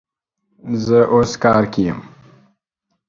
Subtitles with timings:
[0.85, 1.99] زه اوس کار کی یم